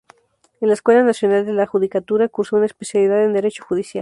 [0.61, 3.99] En la Escuela Nacional de la Judicatura, cursó una especialidad en Derecho Judicial.